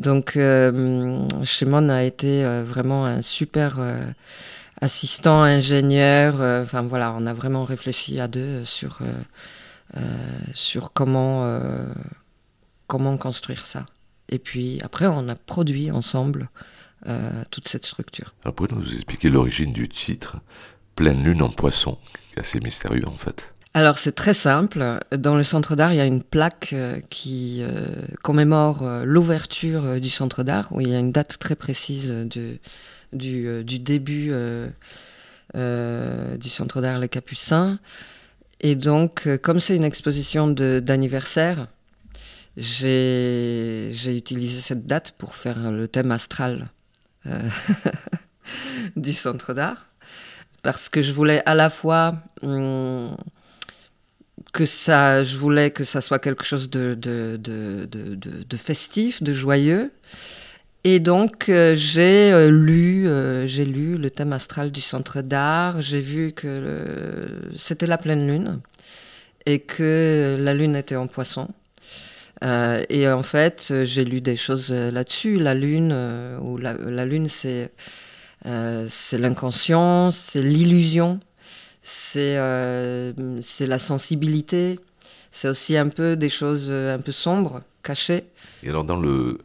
[0.00, 3.78] Donc, euh, Shimon a été vraiment un super
[4.80, 6.40] assistant, ingénieur.
[6.64, 8.98] Enfin voilà, on a vraiment réfléchi à deux sur,
[10.54, 11.48] sur comment,
[12.88, 13.86] comment construire ça.
[14.28, 16.48] Et puis après, on a produit ensemble
[17.08, 18.32] euh, toute cette structure.
[18.44, 20.36] Alors, pouvez nous expliquer l'origine du titre?
[20.96, 21.98] Pleine lune en poisson,
[22.36, 23.50] assez mystérieux en fait.
[23.74, 25.00] Alors c'est très simple.
[25.16, 27.86] Dans le centre d'art, il y a une plaque euh, qui euh,
[28.22, 32.60] commémore l'ouverture du centre d'art, où il y a une date très précise du,
[33.78, 34.32] début
[35.54, 37.78] du centre d'art Les Capucins.
[38.60, 41.68] Et donc, comme c'est une exposition d'anniversaire,
[42.56, 46.70] j'ai utilisé cette date pour faire le thème astral
[47.26, 47.48] euh,
[48.96, 49.86] du centre d'art,
[50.62, 53.16] parce que je voulais à la fois hum,
[54.52, 59.32] que ça, je voulais que ça soit quelque chose de, de, de, de festif, de
[59.32, 59.92] joyeux.
[60.84, 63.08] Et donc euh, j'ai euh, lu,
[63.46, 65.80] j'ai lu le thème astral du centre d'art.
[65.80, 68.60] J'ai vu que c'était la pleine lune
[69.46, 71.48] et que la lune était en poisson.
[72.42, 75.38] Euh, et en fait, j'ai lu des choses euh, là-dessus.
[75.38, 77.70] La lune, euh, ou la, lune, c'est
[78.44, 81.20] c'est l'inconscient, c'est l'illusion,
[81.82, 82.36] c'est
[83.40, 84.80] c'est la sensibilité,
[85.30, 88.24] c'est aussi un peu des choses un peu sombres, cachées.
[88.62, 89.38] Et alors dans le,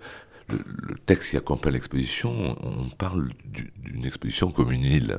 [0.50, 5.18] le, texte qui accompagne l'exposition, on parle d'une exposition comme une île.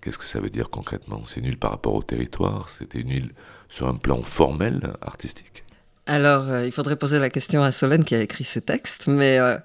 [0.00, 1.22] Qu'est-ce que ça veut dire concrètement?
[1.26, 2.68] C'est une île par rapport au territoire?
[2.68, 3.32] C'était une île
[3.68, 5.64] sur un plan formel, artistique?
[6.06, 9.38] Alors, euh, il faudrait poser la question à Solène qui a écrit ce texte, mais
[9.38, 9.58] euh,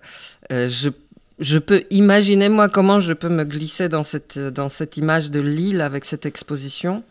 [0.52, 0.90] euh, je,
[1.40, 5.40] je, peux imaginer, moi, comment je peux me glisser dans cette, dans cette image de
[5.40, 7.04] l'île avec cette exposition.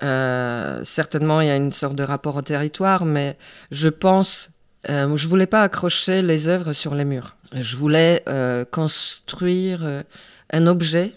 [0.00, 3.36] certainement, il y a une sorte de rapport au territoire, mais
[3.70, 4.50] je pense,
[4.88, 7.36] je voulais pas accrocher les œuvres sur les murs.
[7.52, 8.24] Je voulais
[8.70, 10.04] construire
[10.50, 11.12] un objet,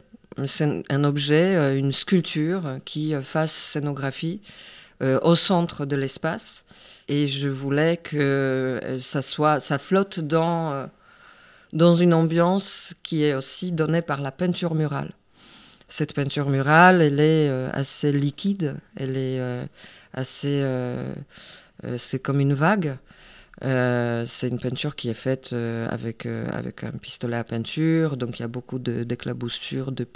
[0.89, 4.41] un objet, une sculpture qui fasse scénographie
[5.01, 6.65] au centre de l'espace
[7.07, 10.85] et je voulais que euh, ça soit, ça flotte dans, euh,
[11.75, 15.13] dans une ambiance qui est aussi donnée par la peinture murale.
[15.87, 19.39] Cette peinture murale, elle est euh, assez liquide, elle est
[20.13, 20.63] assez,
[21.97, 22.97] c'est comme une vague.
[23.61, 28.45] c'est une peinture qui est faite avec, avec un pistolet à peinture, donc il y
[28.45, 30.07] a beaucoup d'éclaboussures, de,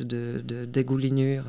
[0.00, 1.44] de de, dégoulinures.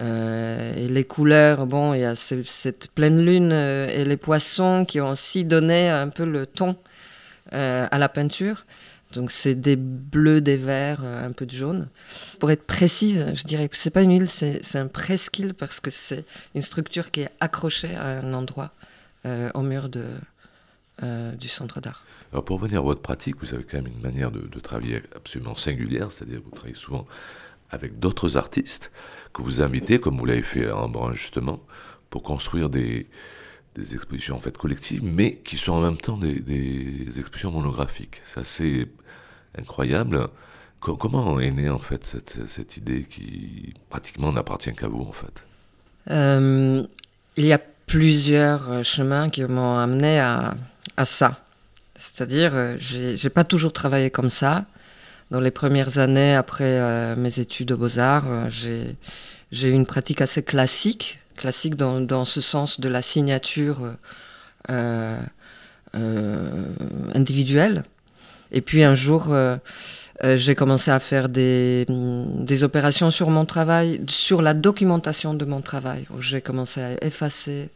[0.00, 4.84] Euh, et les couleurs, bon, il y a cette pleine lune euh, et les poissons
[4.86, 6.72] qui ont aussi donné un peu le ton euh,
[7.52, 8.64] à la peinture.
[9.12, 11.88] Donc c'est des bleus, des verts, un peu de jaune.
[12.40, 15.90] Pour être précise, je dirais que c'est pas une île, c'est un presqu'île parce que
[15.90, 18.72] c'est une structure qui est accrochée à un endroit
[19.54, 20.06] au mur de,
[21.36, 22.04] du centre d'art.
[22.32, 25.54] Alors pour revenir à votre pratique, vous avez quand même une manière de, travailler absolument
[25.54, 27.06] singulière, c'est-à-dire vous travaillez souvent
[27.70, 28.92] avec d'autres artistes
[29.32, 31.60] que vous invitez, comme vous l'avez fait en Brun justement,
[32.10, 33.06] pour construire des,
[33.76, 38.20] des, expositions en fait collectives, mais qui sont en même temps des, expositions monographiques.
[38.24, 38.88] C'est assez
[39.58, 40.28] incroyable.
[40.80, 45.44] comment est née en fait cette, cette idée qui pratiquement n'appartient qu'à vous en fait?
[46.10, 46.86] Euh,
[47.36, 50.54] Il y a plusieurs chemins qui m'ont amené à,
[50.96, 51.40] à ça.
[51.94, 54.66] C'est-à-dire, euh, j'ai pas toujours travaillé comme ça
[55.30, 60.20] dans les premières années après euh, mes études de beaux-arts, euh, j'ai eu une pratique
[60.20, 63.94] assez classique, classique dans, dans ce sens de la signature
[64.70, 65.18] euh,
[67.14, 67.84] individuelle.
[68.52, 69.34] Et puis un jour,
[70.22, 75.62] j'ai commencé à faire des, des, opérations sur mon travail, sur la documentation de mon
[75.62, 76.06] travail.
[76.18, 77.70] J'ai commencé à effacer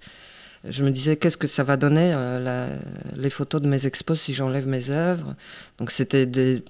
[0.68, 2.78] je me disais qu'est-ce que ça va donner euh,
[3.16, 5.34] les photos de mes expos si j'enlève mes œuvres?
[5.78, 6.62] Donc c'était des,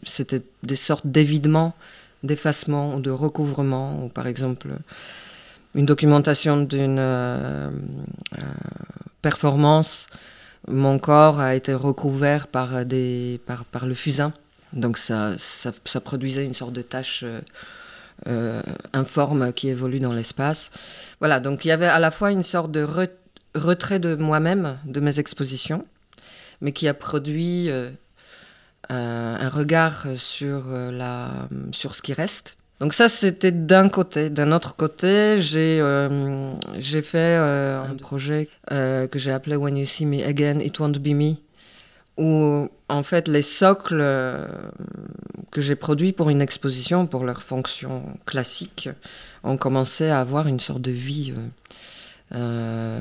[0.63, 1.75] des sortes d'évidements,
[2.23, 4.69] d'effacement ou de recouvrement, ou par exemple
[5.75, 8.43] une documentation d'une euh, euh,
[9.23, 10.09] performance
[10.69, 12.71] mon corps a été recouvert par,
[13.71, 14.33] par le fusain.
[14.73, 15.37] Donc ça,
[16.05, 17.25] produisait une sorte de tache
[18.27, 20.71] euh, informe qui évolue dans l'espace.
[21.19, 22.87] Voilà, donc il y avait à la fois une sorte de
[23.55, 25.85] retrait de moi-même, de mes expositions,
[26.61, 27.91] mais qui a produit euh,
[28.89, 32.57] un, regard sur, euh, la, sur ce qui reste.
[32.81, 34.31] Donc ça, c'était d'un côté.
[34.31, 40.07] D'un autre côté, j'ai euh, j'ai fait un projet que j'ai appelé When You See
[40.07, 41.35] Me Again, It Won't Be Me,
[42.17, 44.03] où en fait les socles
[45.51, 48.89] que j'ai produits pour une exposition, pour leur fonction classique,
[49.45, 51.35] ont commencé à avoir une sorte de vie
[52.35, 52.99] euh,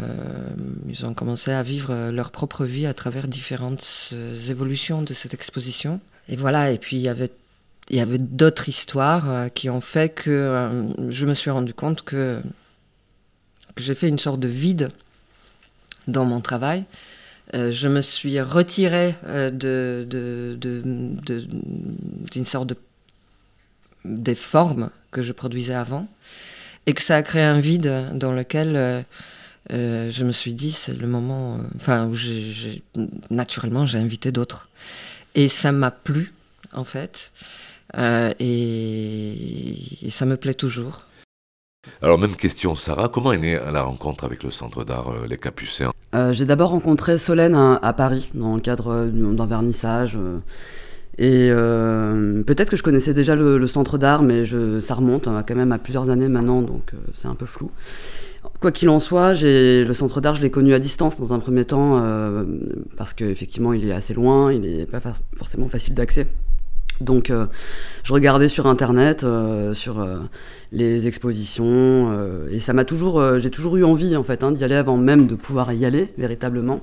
[0.87, 5.33] ils ont commencé à vivre leur propre vie à travers différentes euh, évolutions de cette
[5.33, 5.99] exposition.
[6.27, 7.31] Et voilà, et puis il y avait,
[7.89, 12.03] il y avait d'autres histoires euh, qui ont fait que je me suis rendu compte
[12.03, 12.41] que,
[13.77, 14.89] j'ai fait une sorte de vide
[16.07, 16.83] dans mon travail.
[17.53, 20.05] je me suis retiré de,
[20.59, 22.75] d'une sorte de
[24.05, 26.07] des formes que je produisais avant
[26.85, 29.01] et que ça a créé un vide dans lequel euh,
[29.71, 32.81] euh, je me suis dit c'est le moment, euh, enfin où j'ai,
[33.29, 34.69] naturellement j'ai invité d'autres
[35.35, 36.33] et ça m'a plu
[36.73, 37.31] en fait
[37.97, 39.75] et,
[40.09, 41.05] ça me plaît toujours.
[42.01, 45.91] Alors même question Sarah, comment est née la rencontre avec le Centre d'art Les Capucins?
[46.31, 50.17] J'ai d'abord rencontré Solène à, Paris dans le cadre d'un vernissage.
[51.19, 55.43] Et euh, peut-être que je connaissais déjà le, centre d'art, mais je, ça remonte hein,
[55.45, 57.71] quand même à plusieurs années maintenant, donc euh, c'est un peu flou.
[58.61, 61.65] Quoi qu'il en soit, le centre d'art, je l'ai connu à distance dans un premier
[61.65, 62.45] temps, euh,
[62.97, 65.01] parce qu'effectivement, il est assez loin, il n'est pas
[65.35, 66.25] forcément facile d'accès.
[67.01, 67.31] Donc,
[68.03, 69.25] je regardais sur Internet,
[69.73, 70.05] sur
[70.71, 72.13] les expositions,
[72.51, 75.25] et ça m'a toujours, j'ai toujours eu envie en fait hein, d'y aller avant même
[75.25, 76.81] de pouvoir y aller véritablement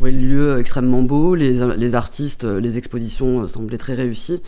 [0.00, 4.40] trouvais le lieu extrêmement beau, les, les artistes, les expositions semblaient très réussies.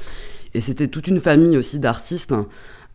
[0.55, 2.35] Et c'était toute une famille aussi d'artistes,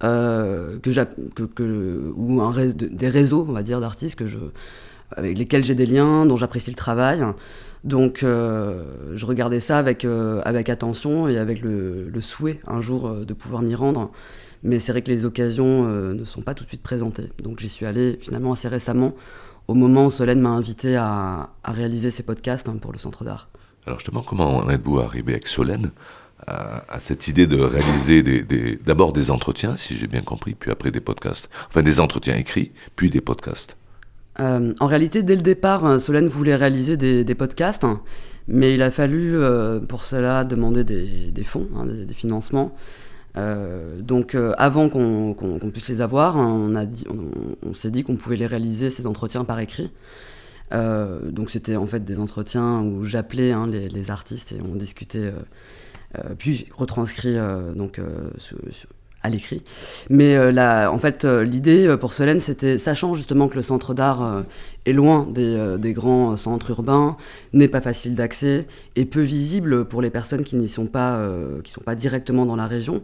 [0.03, 0.89] euh, que,
[1.35, 4.39] que, que, ou un des réseaux, on va dire, d'artistes que je,
[5.11, 7.23] avec lesquels j'ai des liens, dont j'apprécie le travail.
[7.83, 8.83] Donc euh,
[9.15, 13.61] je regardais ça avec, euh, avec attention et avec le, souhait un jour de pouvoir
[13.61, 14.11] m'y rendre.
[14.63, 17.29] Mais c'est vrai que les occasions ne sont pas tout de suite présentées.
[17.43, 19.13] Donc j'y suis allé finalement assez récemment
[19.67, 23.49] au moment où Solène m'a invité à, réaliser ces podcasts hein, pour le Centre d'Art.
[23.85, 25.91] Alors justement, comment en êtes-vous arrivé avec Solène
[26.47, 28.23] à, cette idée de réaliser
[28.85, 32.71] d'abord des, entretiens, si j'ai bien compris, puis après des podcasts, enfin des entretiens écrits,
[32.95, 33.77] puis des podcasts?
[34.39, 38.01] Euh, En réalité, dès le départ, euh, Solène voulait réaliser des, podcasts, hein,
[38.47, 42.75] mais il a fallu euh, pour cela demander des, fonds, hein, des, financements.
[43.99, 46.87] Donc avant qu'on puisse les avoir, hein,
[47.63, 49.91] on, s'est dit qu'on pouvait les réaliser, ces entretiens par écrit.
[50.71, 55.31] Donc c'était en fait des entretiens où j'appelais les, artistes et on discutait,
[56.39, 57.37] puis retranscrit
[57.75, 58.01] donc,
[59.27, 59.63] à l'écrit.
[60.09, 64.43] Mais en fait l'idée pour Solène c'était, sachant justement que le centre d'art
[64.85, 67.17] est loin des, grands centres urbains,
[67.53, 71.21] n'est pas facile d'accès et peu visible pour les personnes qui n'y sont pas,
[71.63, 73.03] qui sont pas directement dans la région,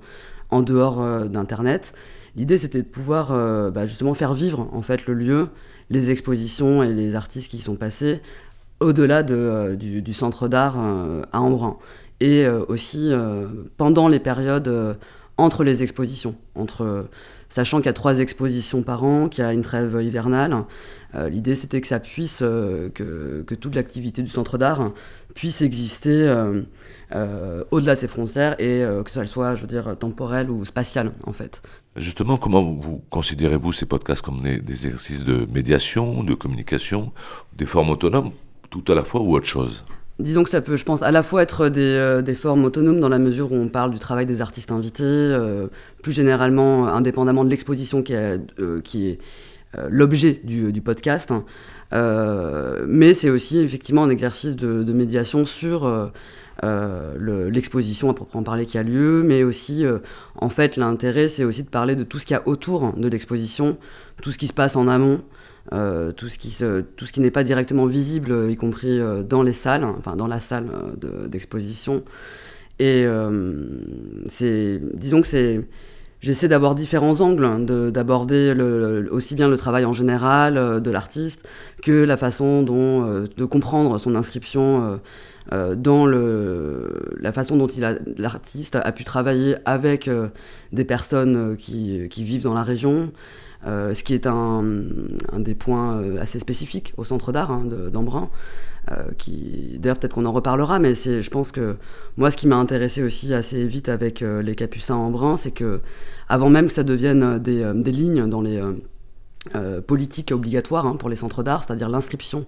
[0.53, 1.93] en dehors euh, d'Internet.
[2.35, 5.49] L'idée, c'était de pouvoir euh, bah, justement faire vivre en fait le lieu,
[5.89, 8.21] les expositions et les artistes qui y sont passés
[8.79, 11.77] au-delà de, euh, du, centre d'art à Embrun.
[12.19, 13.11] Et aussi
[13.75, 14.97] pendant les périodes
[15.37, 17.07] entre les expositions, entre,
[17.49, 20.55] sachant qu'il y a trois expositions par an, qu'il y a une trêve hivernale.
[21.29, 22.91] L'idée, c'était que ça puisse, que,
[23.45, 24.91] que, toute l'activité du centre d'art
[25.35, 26.27] puisse exister
[27.15, 30.65] euh, au-delà de ces frontières et euh, que ça soit, je veux dire, temporelle ou
[30.65, 31.61] spatiale, en fait.
[31.95, 37.11] Justement, comment vous considérez-vous ces podcasts comme des, exercices de médiation, de communication,
[37.55, 38.31] des formes autonomes,
[38.71, 39.85] tout à la fois ou autre chose?
[40.19, 43.09] Disons que ça peut, je pense, à la fois être des, euh, formes autonomes dans
[43.09, 45.37] la mesure où on parle du travail des artistes invités,
[46.01, 48.39] plus généralement, indépendamment de l'exposition qui est,
[48.83, 49.19] qui est
[49.89, 51.31] l'objet du, podcast.
[51.31, 51.45] Hein.
[52.87, 56.11] mais c'est aussi effectivement un exercice de, de médiation sur
[56.63, 59.99] euh, l'exposition à proprement parler qui a lieu, mais aussi, euh,
[60.35, 63.07] en fait, l'intérêt, c'est aussi de parler de tout ce qu'il y a autour de
[63.07, 63.77] l'exposition,
[64.21, 65.21] tout ce qui se passe en amont,
[65.71, 66.57] euh, tout ce qui,
[66.95, 70.39] tout ce qui n'est pas directement visible, y compris dans les salles, enfin dans la
[70.39, 70.67] salle
[71.27, 72.03] d'exposition.
[72.79, 73.05] Et
[74.27, 75.61] c'est, disons que c'est,
[76.19, 78.53] j'essaie d'avoir différents angles, hein, d'aborder
[79.11, 81.47] aussi bien le travail en général de l'artiste
[81.81, 84.99] que la façon dont de comprendre son inscription
[85.51, 87.67] euh, dans le, la façon dont
[88.17, 90.29] l'artiste a, pu travailler avec euh,
[90.71, 93.11] des personnes euh, qui, vivent dans la région.
[93.65, 94.63] Ce qui est un,
[95.37, 98.29] des points assez spécifiques au centre d'art hein, d'Embrun.
[99.17, 101.77] qui d'ailleurs peut-être qu'on en reparlera mais c'est je pense que
[102.17, 105.79] moi ce qui m'a intéressé aussi assez vite avec les capucins Embrun c'est que
[106.27, 108.61] avant même que ça devienne des, lignes dans les
[109.55, 112.45] euh, politique obligatoire hein, pour les centres d'art, c'est-à-dire l'inscription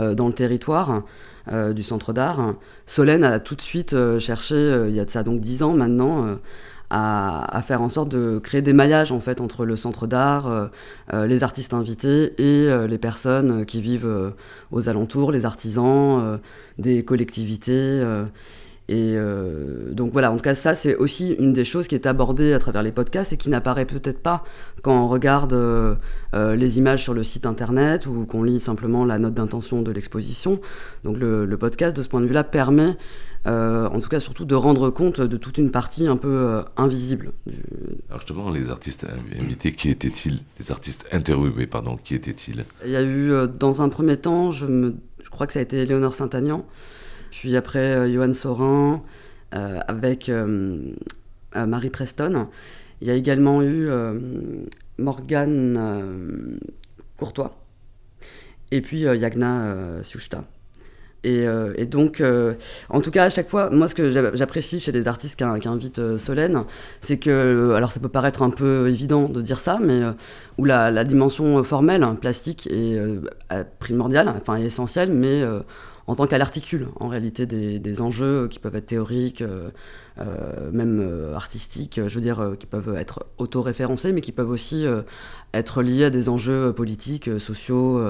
[0.00, 1.04] euh, dans le territoire
[1.52, 2.54] euh, du centre d'art.
[2.84, 6.36] Solène a tout de suite cherché, il y a de ça donc dix ans maintenant,
[6.94, 10.70] à, faire en sorte de créer des maillages en fait entre le centre d'art,
[11.12, 14.32] les artistes invités et les personnes qui vivent
[14.70, 16.38] aux alentours, les artisans,
[16.78, 18.02] des collectivités.
[18.88, 22.04] Et euh, donc voilà, en tout cas, ça, c'est aussi une des choses qui est
[22.06, 24.44] abordée à travers les podcasts et qui n'apparaît peut-être pas
[24.82, 25.94] quand on regarde euh,
[26.34, 29.92] euh, les images sur le site internet ou qu'on lit simplement la note d'intention de
[29.92, 30.60] l'exposition.
[31.04, 32.96] Donc le, podcast, de ce point de vue-là, permet,
[33.46, 37.32] en tout cas, surtout de rendre compte de toute une partie un peu invisible.
[38.08, 39.06] Alors justement, les artistes
[39.38, 40.42] invités, qui étaient-ils?
[40.60, 42.64] Les artistes interviewés, pardon, qui étaient-ils?
[42.84, 45.62] Il y a eu, dans un premier temps, je, me, je crois que ça a
[45.62, 46.64] été Léonore Saint-Agnan.
[47.32, 49.02] Puis après, euh, Johan Sorin,
[49.54, 50.92] euh, avec euh,
[51.56, 52.48] Marie Preston.
[53.00, 53.88] Il y a également eu
[54.96, 56.58] Morgane
[57.16, 57.58] Courtois.
[58.70, 60.44] Et puis Yagna Sushta.
[61.24, 62.22] Et, donc,
[62.88, 66.16] en tout cas, à chaque fois, moi, ce que j'apprécie chez les artistes qui, invitent
[66.16, 66.64] Solène,
[67.00, 70.02] c'est que, alors ça peut paraître un peu évident de dire ça, mais
[70.58, 72.98] où la, dimension formelle, plastique, est
[73.78, 75.44] primordiale, enfin essentielle, mais
[76.06, 79.70] en tant qu'elle articule en réalité des, enjeux qui peuvent être théoriques, euh, euh,
[80.72, 84.84] même euh, artistiques, je veux dire, qui peuvent être autoréférencés, mais qui peuvent aussi
[85.54, 88.02] être liés à des enjeux politiques, sociaux,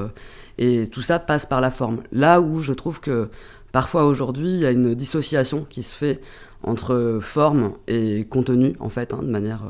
[0.58, 2.02] et tout ça passe par la forme.
[2.12, 3.28] Là où je trouve que
[3.72, 6.20] parfois aujourd'hui, il y a une dissociation qui se fait
[6.62, 9.62] entre forme et contenu, en fait, hein, de manière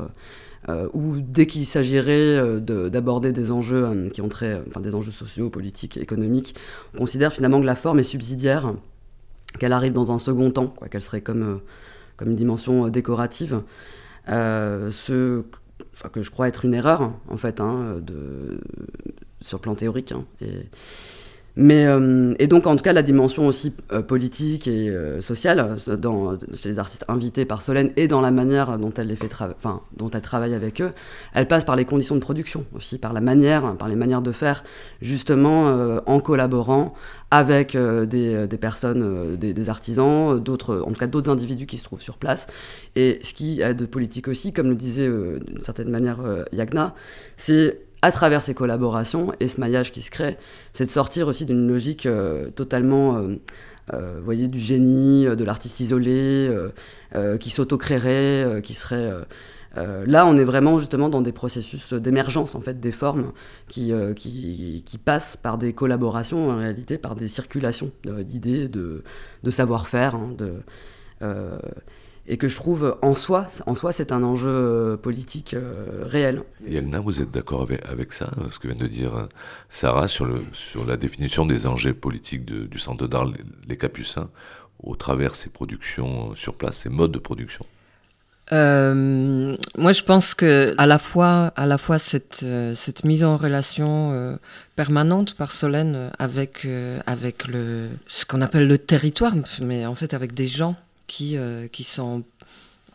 [0.69, 2.59] euh, ou dès qu'il s'agirait euh,
[2.89, 6.55] d'aborder des enjeux euh, qui ont trait, enfin, des enjeux sociaux, politiques, économiques,
[6.93, 8.73] on considère finalement que la forme est subsidiaire,
[9.59, 11.59] qu'elle arrive dans un second temps, qu'elle serait comme,
[12.17, 13.61] comme une dimension décorative.
[14.27, 15.43] ce
[16.11, 18.01] que je crois être une erreur, en fait, hein,
[19.41, 20.11] sur le plan théorique.
[20.11, 20.25] Hein,
[21.55, 25.77] mais, euh, et donc, en tout cas, la dimension aussi euh, politique et euh, sociale
[25.99, 29.29] dans, chez les artistes invités par Solène et dans la manière dont elle, les fait
[29.31, 30.91] enfin, dont elle travaille avec eux,
[31.33, 34.31] elle passe par les conditions de production aussi, par la manière, par les manières de
[34.31, 34.63] faire,
[35.01, 36.93] justement en collaborant
[37.29, 41.83] avec des, des, personnes, des, des artisans, d'autres, en tout cas d'autres individus qui se
[41.83, 42.47] trouvent sur place.
[42.95, 46.19] Et ce qui est de politique aussi, comme le disait d'une certaine manière
[46.51, 46.93] Yagna,
[47.37, 50.37] c'est à travers ces collaborations et ce maillage qui se crée,
[50.73, 53.37] c'est de sortir aussi d'une logique euh, totalement, euh,
[53.93, 56.53] euh, voyez, du génie, de l'artiste isolé,
[57.39, 59.09] qui s'auto-créerait, qui serait...
[59.75, 63.31] là, on est vraiment justement dans des processus d'émergence en fait des formes
[63.69, 69.03] qui, qui, passent par des collaborations en réalité, par des circulations d'idées, de,
[69.43, 70.55] de savoir-faire, hein, de
[72.27, 76.43] et que je trouve en soi, en soi c'est un enjeu euh, politique euh, réel.
[76.65, 79.25] Et Elna, vous êtes d'accord avec, avec, ça, ce que vient de dire euh,
[79.69, 83.25] Sarah sur, le, sur la définition des enjeux politiques du centre d'art
[83.67, 84.29] Les Capucins
[84.81, 87.65] au travers ses productions sur place, ses modes de production?
[88.51, 92.45] Moi, je pense que à la fois, à la fois cette,
[92.75, 94.37] cette mise en relation
[94.75, 96.67] permanente par Solène avec,
[97.07, 100.75] avec le, ce qu'on appelle le territoire, mais en fait avec des gens
[101.13, 102.23] qui, euh, qui sont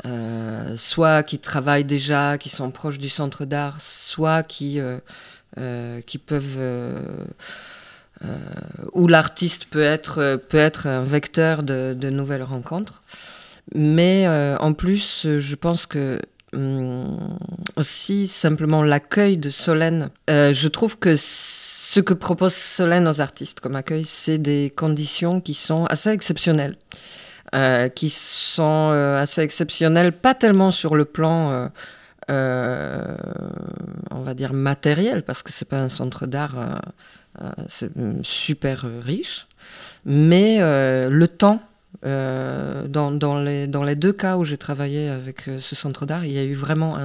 [0.04, 6.18] euh, soit qui travaillent déjà, qui sont proches du centre d'art, soit qui, euh, qui
[6.18, 6.58] peuvent...
[8.92, 13.04] où l'artiste peut être, peut être un vecteur de, nouvelles rencontres.
[13.74, 14.26] Mais
[14.58, 16.20] en plus, je pense que
[16.52, 17.38] hum,
[17.76, 23.76] aussi simplement l'accueil de Solène, je trouve que ce que propose Solène aux artistes comme
[23.76, 26.76] accueil, c'est des conditions qui sont assez exceptionnelles.
[27.54, 31.70] Euh, qui sont euh, assez exceptionnels, pas tellement sur le plan,
[32.30, 33.16] euh,
[34.10, 36.56] on va dire, matériel, parce que c'est pas un centre d'art
[38.22, 39.46] super riche,
[40.04, 41.62] mais le temps
[42.02, 46.54] dans, les, deux cas où j'ai travaillé avec ce centre d'art, il y a eu
[46.54, 46.98] vraiment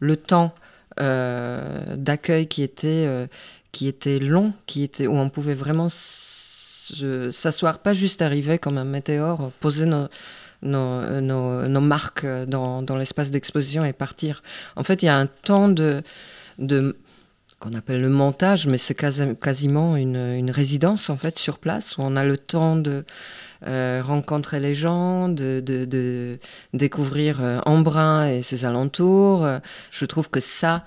[0.00, 0.54] le temps
[0.96, 3.28] d'accueil qui était,
[3.70, 5.88] qui était long, qui était, où on pouvait vraiment
[7.30, 10.08] s'asseoir, pas juste arriver comme un météore, poser nos,
[10.62, 11.20] nos,
[11.68, 14.42] nos, marques dans, dans l'espace d'exposition et partir.
[14.76, 16.02] En fait, il y a un temps de,
[16.58, 16.96] de
[17.60, 22.02] qu'on appelle le montage, mais c'est quasiment une, une, résidence en fait sur place où
[22.02, 23.04] on a le temps de
[23.66, 26.38] euh, rencontrer les gens, de, de,
[26.72, 29.44] découvrir euh, Embrun et ses alentours.
[29.90, 30.84] Je trouve que ça,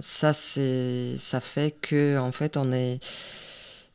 [0.00, 3.00] ça, c'est, ça fait que, en fait, on est.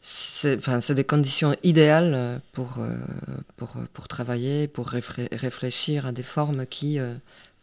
[0.02, 2.78] C'est, enfin, des conditions idéales pour,
[3.58, 6.98] pour, pour travailler, pour réfléchir à des formes qui,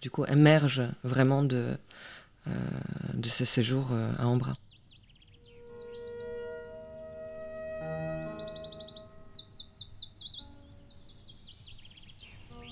[0.03, 1.69] du coup, émergent vraiment de,
[3.15, 4.57] de ces séjours à Embrun.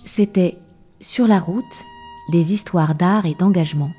[0.05, 0.59] C'était
[1.01, 1.65] Sur la route,
[2.31, 3.93] des histoires d'art et d'engagement.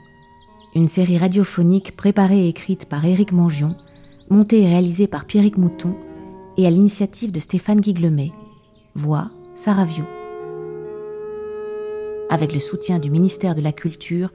[0.76, 3.76] Une série radiophonique préparée et écrite par Éric Mangion,
[4.30, 5.96] montée et réalisée par Pierrick Mouton
[6.58, 8.32] et à l'initiative de Stéphane Guiglemet.
[8.96, 9.32] Voix
[9.64, 10.06] Saravio.
[12.30, 14.30] Avec le soutien du ministère de la Culture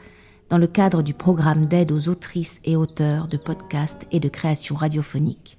[0.50, 4.74] dans le cadre du programme d'aide aux autrices et auteurs de podcasts et de création
[4.74, 5.57] radiophonique.